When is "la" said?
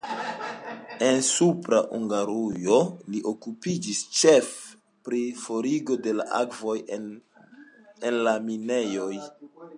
8.27-8.37